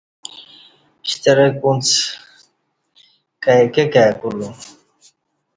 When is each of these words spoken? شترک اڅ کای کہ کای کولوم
شترک 1.09 1.55
اڅ 1.69 1.87
کای 3.43 3.65
کہ 3.73 3.83
کای 3.93 4.11
کولوم 4.19 4.53